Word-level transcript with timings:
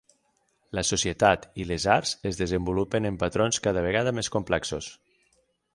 La 0.77 0.83
societat 0.91 1.45
i 1.63 1.67
les 1.73 1.85
arts 1.97 2.15
es 2.31 2.41
desenvolupen 2.41 3.09
en 3.11 3.21
patrons 3.27 3.65
cada 3.69 3.87
vegada 3.91 4.17
més 4.21 4.35
complexos. 4.39 4.91